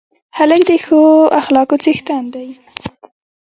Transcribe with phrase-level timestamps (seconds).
[0.37, 1.01] هلک د ښه
[1.41, 2.47] اخلاقو څښتن دی.